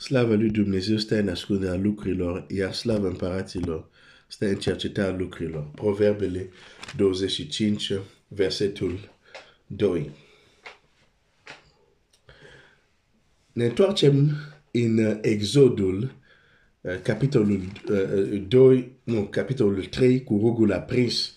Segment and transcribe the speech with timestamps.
[0.00, 3.88] Slavă lui Dumnezeu stă în ascunderea lucrurilor, iar slavă împăraților
[4.28, 5.70] stă în cercetarea lucrurilor.
[5.74, 6.48] Proverbele
[6.96, 7.92] 25,
[8.28, 9.10] versetul
[9.66, 10.10] 2.
[13.52, 14.36] Ne întoarcem
[14.70, 16.14] în Exodul,
[16.80, 17.60] uh, capitolul
[18.48, 21.34] 2, uh, nu, capitolul 3, cu rugul aprins.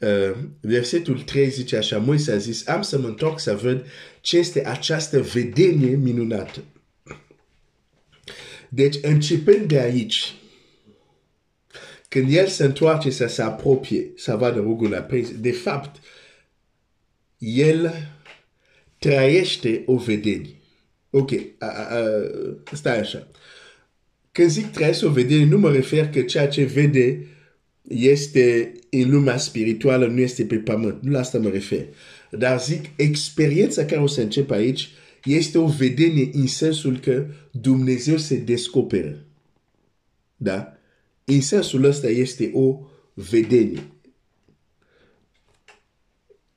[0.00, 3.84] Uh, versetul 3 zice așa, Moise a zis, am să mă întorc să văd
[4.20, 6.62] ce este această vedenie minunată.
[8.74, 10.34] Deci, începând de aici,
[12.08, 16.00] când el se întoarce să se apropie, să vadă rugul aprins, de fapt,
[17.38, 17.92] el
[18.98, 20.54] trăiește o vedenie.
[21.10, 22.06] Ok, a, a, a,
[22.72, 23.28] stai așa.
[24.32, 27.26] Când zic trăiește o vedenie, nu mă refer că ceea ce vede
[27.88, 31.02] este în lumea spirituală, nu este pe pământ.
[31.02, 31.86] Nu la asta mă refer.
[32.30, 34.90] Dar zic, experiența care o să încep aici
[35.24, 39.24] este o vedenie în sensul că Dumnezeu se descoperă.
[40.36, 40.76] Da?
[41.24, 42.80] În sensul ăsta este o
[43.14, 43.82] vedenie.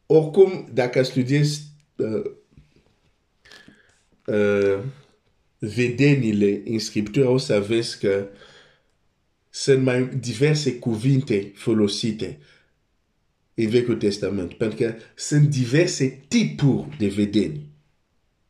[0.06, 1.62] Oricum, dacă studiezi
[1.96, 2.32] uh,
[4.26, 4.84] uh,
[5.60, 8.28] vedeniile în Scriptură, o să vezi că
[9.50, 12.40] sunt mai diverse cuvinte folosite
[13.54, 17.75] în Vechiul Testament, pentru că sunt diverse tipuri de vedenii.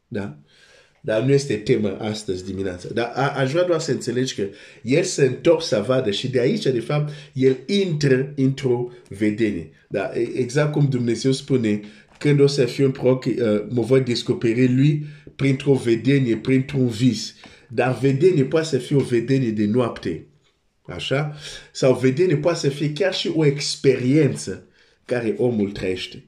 [0.07, 0.37] Da?
[1.01, 2.87] Dar nu este tema astăzi dimineața.
[2.93, 4.47] Dar a, aș vrea doar să înțelegi că
[4.81, 9.69] el se întorc să vadă și de aici, de fapt, el intră într-o vedenie.
[9.89, 10.11] Da?
[10.35, 11.79] Exact cum Dumnezeu spune,
[12.17, 13.33] când o să fiu un proroc, uh,
[13.69, 17.35] mă voi descoperi lui printr-o vedenie, printr-un vis.
[17.69, 20.25] Dar vedenie poate să fie o vedenie de noapte.
[20.81, 21.35] Așa?
[21.71, 24.67] Sau vedenie poate să fie chiar și o experiență
[25.05, 26.23] care omul trăiește.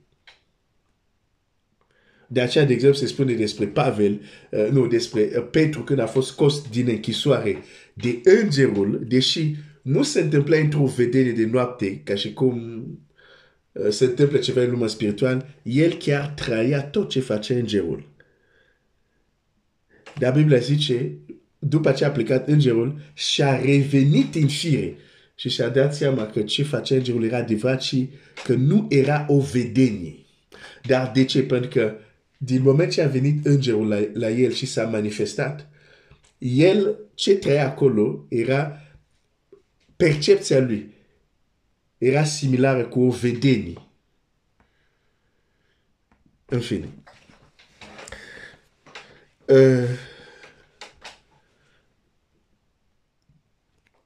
[2.28, 6.06] De aceea, de exemplu, se spune despre Pavel, uh, nu, despre uh, Petru când a
[6.06, 7.58] fost scos din închisoare
[7.94, 12.84] de îngerul, deși nu se întâmplă într-o vedere de noapte, ca și cum
[13.72, 18.09] uh, se întâmplă ceva în lumea spiritual, el chiar trăia tot ce face îngerul.
[20.18, 21.18] Dar Biblia zice,
[21.59, 24.96] după ce a plecat îngerul, și-a revenit în fire
[25.35, 28.09] și și-a dat seama că ce face îngerul era adevărat și
[28.44, 30.16] că nu era o vedenie.
[30.84, 31.44] Dar de ce?
[31.44, 31.96] Pentru că
[32.38, 35.70] din moment ce a venit îngerul la, la el și s-a manifestat,
[36.38, 38.81] el ce trăia acolo era
[39.96, 40.96] percepția lui.
[41.98, 43.74] Era similară cu o vedenie.
[46.46, 46.90] În fine.
[49.46, 49.90] Uh,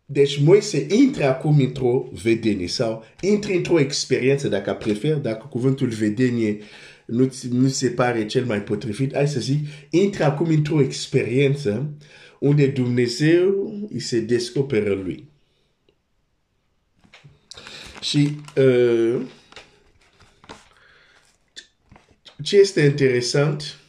[0.05, 6.51] deci Moise intră acum într-o vedenie sau intră într-o experiență, dacă prefer, dacă cuvântul vedenie
[6.51, 6.65] uh,
[7.11, 11.93] nu, nu se pare cel mai potrivit, hai să zic, intră acum într-o experiență
[12.39, 15.29] unde Dumnezeu îi se descoperă lui.
[18.01, 19.21] Și uh,
[22.43, 23.79] ce este interesant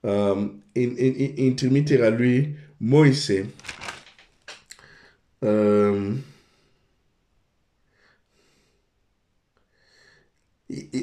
[0.00, 3.46] um, în, în, în trimiterea lui Moise,
[5.38, 6.18] um,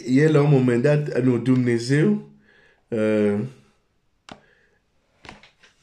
[0.07, 2.31] el la un moment dat, nu, Dumnezeu
[2.87, 3.39] uh,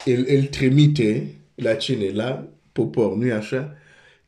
[0.04, 3.76] el, el trimite la cine, la popor, nu așa?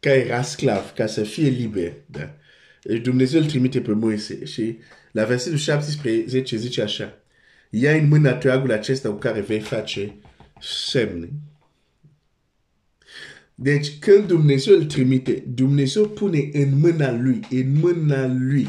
[0.01, 1.93] Ca era sclav, ca să fie liber.
[2.07, 2.37] Da?
[2.83, 4.77] Deci Dumnezeu îl trimite pe Moise și
[5.13, 7.19] la versetul 17 zice așa,
[7.71, 10.15] ia în mâna toiagul acesta cu care vei face
[10.61, 11.29] semne.
[13.55, 18.69] Deci când Dumnezeu îl trimite, Dumnezeu pune în mâna lui, în mâna lui,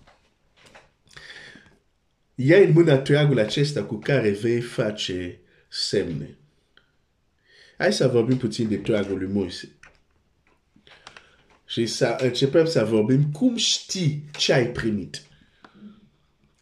[2.45, 6.37] ia în mâna toiagul acesta cu care vei face semne.
[7.77, 9.69] Hai să vorbim puțin de toiagul lui Moise.
[11.65, 15.21] Și să începem să vorbim cum știi ce ai primit.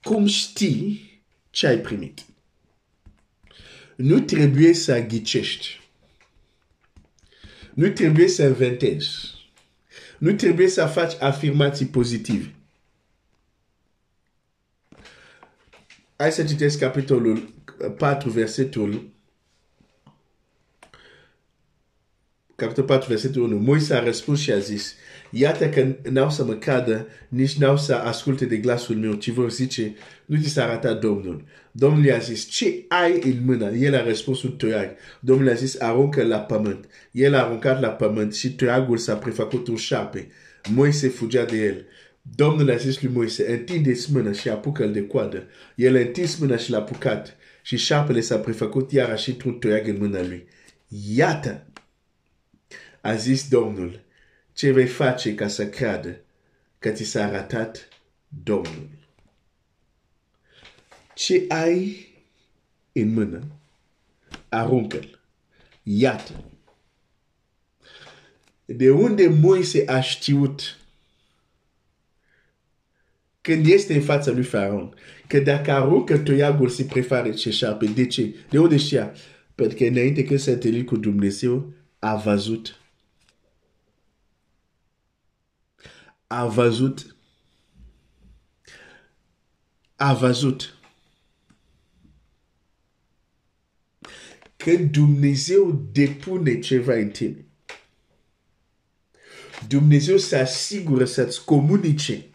[0.04, 2.26] Cum știi ce ai primit.
[3.96, 5.80] Nu trebuie să ghicești.
[7.74, 9.10] Nu trebuie să inventezi.
[10.18, 12.54] Nu trebuie să faci afirmații pozitive.
[16.22, 17.54] Hai să citesc capitolul
[17.98, 19.10] 4, versetul
[22.56, 24.96] capitolul 4, versetul 1, Moise a răspuns și a zis,
[25.32, 29.52] Iată că n-au să mă cadă, nici n-au să asculte de glasul meu, ci vor
[29.52, 29.96] zice,
[30.26, 31.46] nu ți s-a arătat Domnul.
[31.72, 33.72] Domnul i-a zis, ce ai în mână?
[33.72, 34.96] El a răspuns un toiag.
[35.20, 36.86] Domnul i-a zis, aruncă la pământ.
[37.12, 40.28] El a aruncat la pământ și toiagul s-a prefăcut un șape.
[40.74, 41.86] Moise fugea de el.
[42.22, 45.48] Domnul a zis lui Moise, întinde-ți mâna și apucă-l de coadă.
[45.76, 49.98] El a întins mâna și l-a apucat și șapele s-a prefăcut iarăși într-un toiag în
[49.98, 50.48] mâna lui.
[50.88, 51.68] Iată,
[53.02, 54.02] a zis Domnul,
[54.54, 56.22] ce vei face ca să creadă
[56.80, 57.88] că ți s-a arătat
[58.44, 58.90] Domnul?
[61.14, 62.08] Ce ai
[62.92, 63.44] în mână,
[64.50, 65.20] aruncă-l.
[65.84, 66.44] Iată.
[68.66, 70.79] De unde Moise a știut
[73.42, 74.94] când este în fața lui Faraon,
[75.28, 77.86] că dacă aruncă toiagul se prefară ce șarpe.
[77.86, 78.36] De ce?
[78.50, 79.14] De unde știa?
[79.56, 82.80] Pentru că înainte când s-a întâlnit cu Dumnezeu, a văzut
[86.28, 87.16] a văzut
[89.96, 90.78] a văzut
[94.58, 97.46] că Dumnezeu depune ceva în tine.
[99.68, 102.29] Dumnezeu se asigură să-ți comunice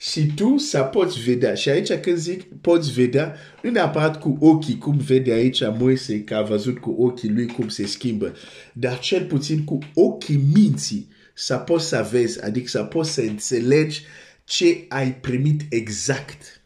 [0.00, 1.54] și tu să poți vedea.
[1.54, 6.34] Și aici când zic poți vedea, nu neapărat cu ochii, cum vede aici Moise, că
[6.34, 8.34] a văzut cu ochii lui cum se schimbă,
[8.72, 14.02] dar cel puțin cu ochii minții să poți să vezi, adică să poți să înțelegi
[14.44, 16.62] ce ai primit exact.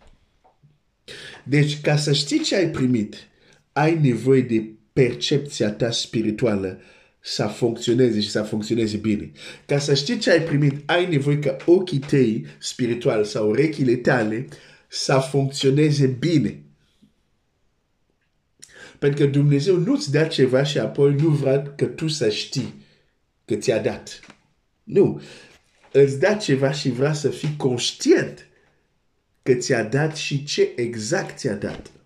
[1.44, 3.16] Deci, ca să știi ce ai primit,
[3.72, 6.80] ai nevoie de percepția ta spirituală
[7.24, 9.30] să funcționeze și să funcționeze bine.
[9.66, 14.48] Ca să știi ce ai primit, ai nevoie ca ochii tăi spirituali sau urechile tale
[14.88, 16.62] să funcționeze bine.
[18.98, 22.74] Pentru că Dumnezeu nu-ți dă ceva și apoi nu vrea că tu să știi
[23.44, 24.20] că ți-a dat.
[24.82, 25.20] Nu.
[25.92, 28.46] Îți da ceva și vrea să fii conștient
[29.42, 31.86] că ți-a dat și ce exact ți-a dat.
[31.86, 32.02] Uh,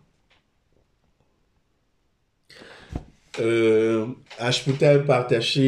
[4.39, 5.61] aș putea împărtăși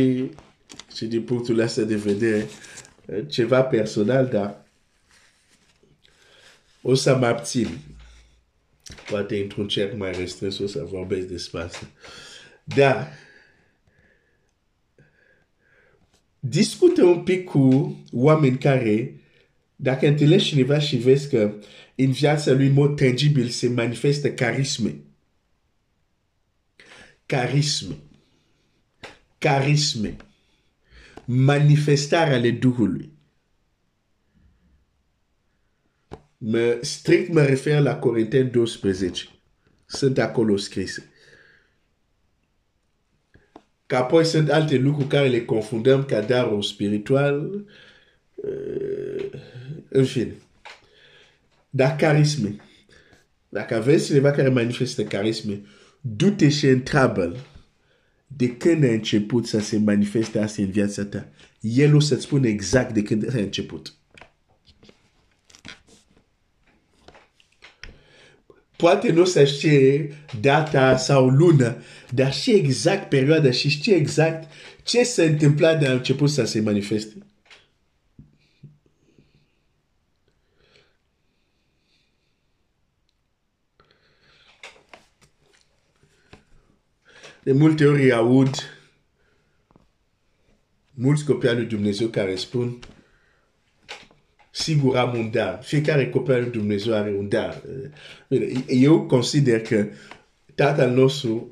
[0.97, 2.47] și din punctul ăsta de vedere
[3.06, 4.67] uh, ceva personal, dar
[6.82, 7.79] o să mă abțin.
[9.11, 11.91] Poate într-un cerc mai restrâns o să vorbesc despre asta.
[12.65, 13.09] Dar
[16.41, 19.21] discută un pic cu oameni care,
[19.76, 21.55] dacă întâlnești cineva și vezi că
[21.94, 24.94] în viața lui, în mod tangibil, se manifestă carisme.
[27.28, 27.96] Carisme.
[29.38, 30.16] Carisme.
[31.25, 33.12] Manifestarea ale Duhului.
[36.38, 39.28] Mă, strict mă refer la Corinteni 12.
[39.86, 41.10] Sunt acolo scrise.
[43.86, 47.64] Că apoi sunt alte lucruri care le confundăm ca darul spiritual.
[48.34, 49.30] Uh,
[49.88, 50.34] în fine.
[51.70, 52.56] Dar carisme.
[53.48, 55.62] Dacă aveți cineva care manifestă carisme,
[56.00, 57.37] du-te și întreabă
[58.27, 61.29] de când a început să se manifeste asta în viața ta.
[61.61, 63.93] El o să-ți spune exact de când a început.
[68.77, 71.83] Poate nu o să știe data sau lună,
[72.15, 74.50] dar și exact perioada și știe exact
[74.85, 77.14] ce s-a întâmplat de a început să se manifeste.
[87.49, 88.50] De multe ori aud
[90.95, 92.78] mulți copii al lui Dumnezeu care spun
[94.50, 95.59] sigur am un dar.
[95.62, 97.62] Fiecare copil al lui Dumnezeu are un dar.
[98.67, 99.87] Eu consider că
[100.55, 101.50] tatăl nostru,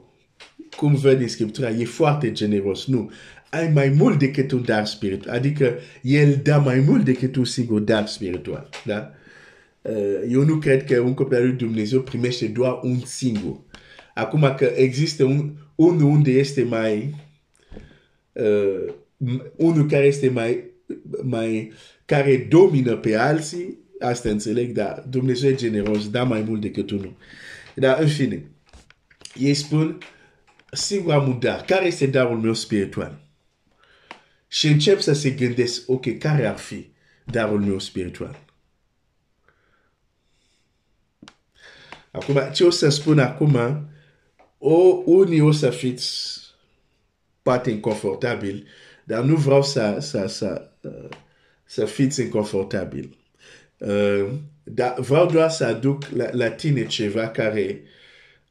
[0.77, 2.87] cum vede în Scriptura, e foarte generos.
[2.87, 3.11] Nu.
[3.51, 5.37] Ai mai mult decât un dar spiritual.
[5.37, 8.69] Adică el dă mai mult decât un singur dar spiritual.
[8.85, 9.13] Da?
[10.29, 13.61] Eu nu cred că un copil al lui Dumnezeu primește un singur.
[14.15, 17.15] Acum că există un, unul unde este mai
[18.33, 18.95] uh,
[19.57, 20.65] unul care este mai
[21.23, 21.73] mai
[22.05, 27.17] care domină pe alții, asta înțeleg, dar Dumnezeu e generos, da mai mult decât unul.
[27.75, 28.51] Dar în fine,
[29.35, 29.99] ei spun,
[30.73, 31.61] singur am un dar.
[31.61, 33.25] Care este darul meu spiritual?
[34.49, 36.91] Și încep să se gândesc, ok, care ar fi
[37.25, 38.45] darul meu spiritual?
[42.11, 43.59] Acum, ce o să spun acum,
[44.69, 46.39] o, unii o să fiți
[47.43, 48.67] poate inconfortabil,
[49.05, 51.09] dar nu vreau să, să, să, uh,
[51.65, 53.17] să fiți inconfortabil.
[53.79, 54.29] Uh,
[54.65, 57.83] dar vreau doar să aduc la, la tine ceva care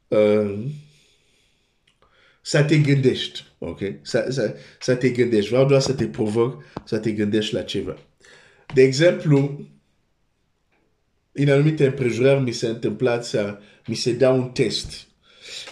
[0.08, 0.64] uh,
[2.40, 3.80] să te gândești, ok?
[4.02, 5.50] Să, să, să te gândești.
[5.50, 7.96] Vreau doar să te provoc să te gândești la ceva.
[8.74, 9.66] De exemplu,
[11.32, 15.06] în anumite împrejurări mi s-a întâmplat să mi se dea un test.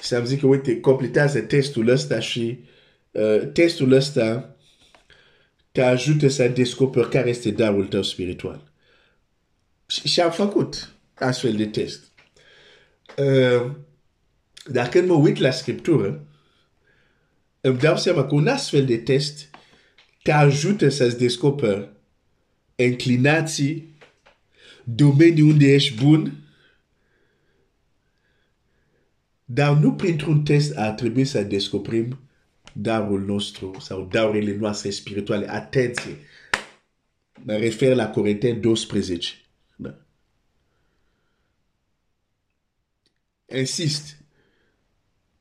[0.02, 2.59] Să-mi zic că, uite, completează testul ăsta și
[3.11, 4.57] uh, testul ăsta
[5.73, 8.73] te ajută să descoperi care este darul tău spiritual.
[9.87, 12.04] Și, și am făcut astfel de test.
[13.16, 13.71] Uh,
[14.66, 16.26] dar când mă uit la Scriptură,
[17.61, 19.50] îmi dau seama că un astfel de test
[20.23, 21.88] te ajută să-ți descoperi
[22.75, 23.97] înclinații,
[24.85, 26.43] domenii unde ești bun,
[29.44, 32.18] dar nu printr-un test ar trebui să descoperim
[32.72, 35.50] darul nostru sau darurile noastre spirituale.
[35.50, 36.16] Atenție!
[37.42, 39.28] Mă refer la Corinteni 12.
[39.76, 39.98] Da.
[43.58, 44.16] Insist.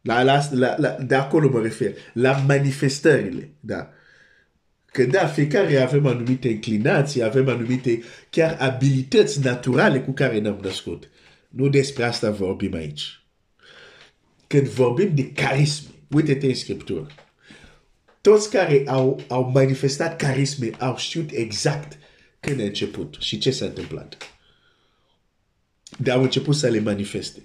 [0.02, 1.96] La, la, la, la, de acolo mă refer.
[2.14, 3.54] La manifestările.
[3.60, 3.90] Da.
[4.86, 11.10] Că da, fiecare avem anumite inclinații, avem anumite chiar abilități naturale cu care ne-am născut.
[11.50, 13.23] Nu despre asta vorbim aici.
[14.54, 17.08] Când vorbim de carisme, uite-te în Scriptură.
[18.22, 21.98] Toți care au, au manifestat carisme au știut exact
[22.40, 24.18] când a început și ce s-a întâmplat.
[25.98, 27.42] De au început să le manifeste.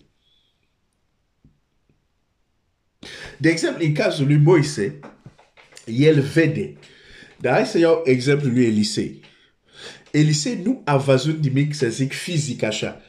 [3.39, 4.99] De exemplu, în cazul lui Moise,
[5.85, 6.77] el vede.
[7.41, 9.21] Dar hai să iau exemplul lui Elisei.
[10.11, 13.03] Elisei nu a văzut nimic, să zic, fizic așa.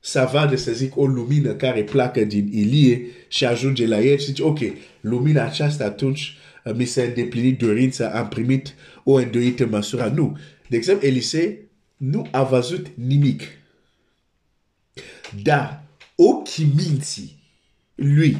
[0.00, 4.24] Să vadă, să zic, o lumină care placă din Ilie și ajunge la el și
[4.24, 4.58] zice, ok,
[5.00, 10.12] lumina aceasta atunci uh, mi s-a îndeplinit dorința, am primit o îndoită măsură.
[10.14, 10.38] Nu.
[10.68, 11.58] De exemplu, Elisei
[11.96, 13.42] nu a văzut nimic.
[15.42, 15.82] Dar
[16.14, 17.42] ochii minții
[17.94, 18.36] lui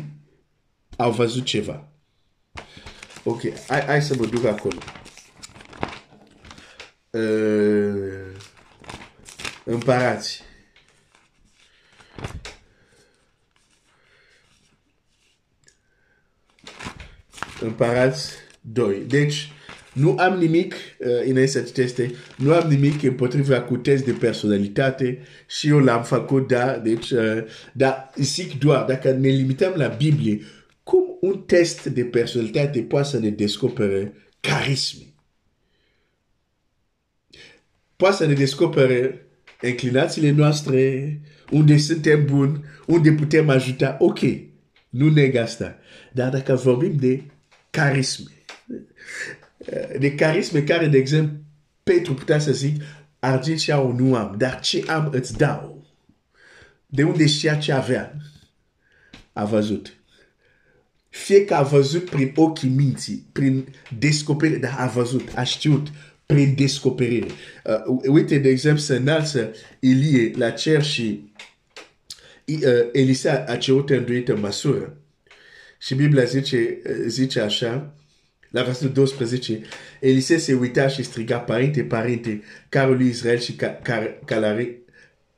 [0.97, 1.89] au văzut ceva.
[3.25, 4.79] Ok, hai, hai să mă duc acolo.
[7.11, 8.37] Uh,
[9.65, 10.43] împărați.
[17.61, 19.03] Împărați 2.
[19.09, 19.53] Deci,
[19.93, 25.19] nu am nimic uh, în acest teste, nu am nimic împotriva cu test de personalitate
[25.49, 30.41] și eu l-am făcut, da, deci, uh, dar zic doar, dacă ne limităm la Biblie,
[30.83, 35.05] cum un test de personalitate poate să ne descopere carisme.
[37.97, 39.27] Poate să ne descopere
[39.63, 43.97] inclinațiile noastre, unde suntem buni, unde putem ajuta.
[43.99, 44.19] Ok,
[44.89, 45.79] nu neg asta.
[46.13, 47.23] Dar dacă vorbim de
[47.71, 48.31] carisme,
[49.99, 51.37] de carisme care, de exemplu,
[51.83, 52.83] Petru putea să zic,
[53.19, 55.87] argint și au nu am, dar ce am îți dau.
[56.87, 58.17] De unde știa ce avea?
[59.33, 60.01] A văzut
[61.11, 63.67] fie că a văzut prin ochii minții, prin
[63.99, 65.89] descoperire, dar a văzut, a știut
[66.27, 67.27] prin descoperire.
[67.87, 69.51] Uh, uite, de exemplu, să înalță
[69.81, 71.33] Ilie la cer și
[72.47, 72.61] uh,
[72.93, 74.97] Elisa a cerut înduită măsură.
[75.83, 77.95] Și Biblia zice, uh, zice așa,
[78.51, 79.61] la versetul 12,
[80.01, 83.57] Elise se uita și striga, Părinte, Părinte, carul lui Israel și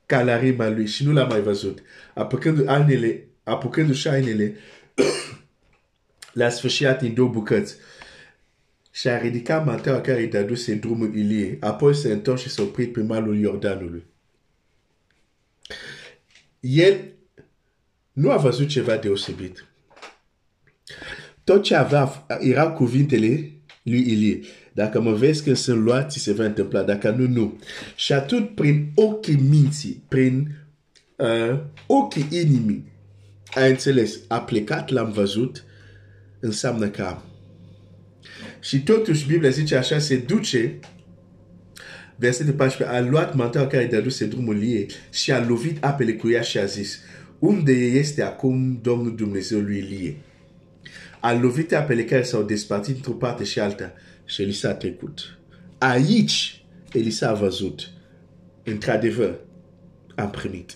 [0.07, 1.83] calarima lui și nu l-a mai văzut.
[2.15, 4.57] Apucându-și ainele, apucându-și ainele
[6.33, 7.77] la sfârșit în două bucăți.
[8.91, 11.57] Și a ridicat manteaua care i-a dus în drumul Ilie.
[11.61, 14.05] Apoi se întors și s-a oprit pe malul Iordanului.
[16.61, 16.97] El
[18.13, 19.67] nu a văzut ceva deosebit.
[21.45, 23.51] Tot ce avea era cuvintele
[23.83, 24.41] lui Ilie.
[24.73, 26.83] Dacă mă vezi când sunt luat, ți se va întâmpla.
[26.83, 27.59] Dacă nu, nu.
[27.97, 30.57] Și atunci, prin ochii minții, prin
[31.17, 32.93] uh, ochii inimii,
[33.55, 35.65] a înțeles, a plecat, l-am văzut,
[36.41, 37.23] înseamnă că am.
[38.61, 40.79] Și totuși Biblia zice așa, se duce,
[42.17, 46.31] versetul 14, a luat manteaua care i-a dus drumul ei și a lovit apele cu
[46.31, 46.99] ea și a zis,
[47.39, 50.17] unde este acum Domnul Dumnezeu lui Ilie?
[51.23, 53.93] A lovit apele care s-au despărțit într-o parte și alta
[54.25, 55.39] și Elisa a trecut.
[55.79, 57.91] Aici, Elisa a văzut,
[58.65, 59.39] într-adevăr,
[60.15, 60.75] am primit.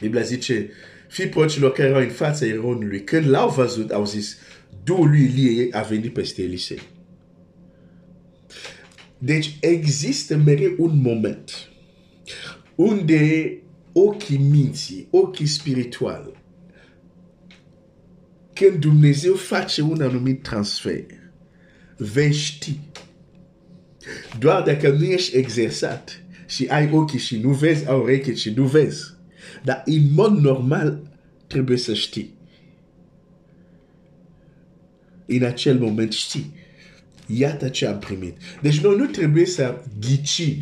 [0.00, 0.70] Biblia zice,
[1.08, 4.36] fii porcilor care erau în fața eronului, când l-au văzut, au zis,
[4.84, 6.82] Duhul lui Ilie a venit peste Elisei.
[9.18, 11.70] Deci există mereu un moment
[12.74, 13.52] unde
[13.92, 16.41] ochii minții, ochii spirituali,
[18.62, 21.04] când Dumnezeu face un anumit transfer,
[21.96, 22.78] vei ști.
[24.38, 28.64] Doar dacă nu ești exersat și ai ochii și nu vezi, ai urechi și nu
[28.64, 29.14] vezi.
[29.64, 31.00] Dar în mod normal
[31.46, 32.40] trebuie să știi.
[35.26, 36.54] în acel moment știi.
[37.26, 38.36] Iată ce am primit.
[38.60, 40.58] Deci noi nu trebuie să ghici.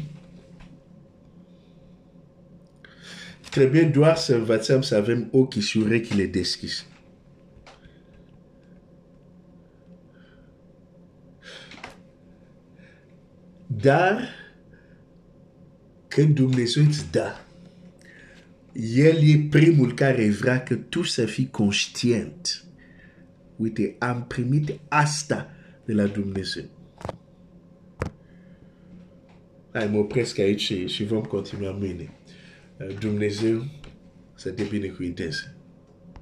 [3.50, 6.82] Trebuie doar să învățăm să avem ochii și urechile deschise.
[13.76, 14.28] Dar
[16.08, 17.32] când Dumnezeu îți dă,
[18.94, 22.64] El e primul care vrea că tu să fii conștient.
[23.56, 25.50] Uite, am primit asta
[25.84, 26.64] de la Dumnezeu.
[29.72, 32.10] Hai, mă opresc aici și, și vom continua mâine.
[32.98, 33.64] Dumnezeu
[34.34, 35.54] să te binecuvinteze.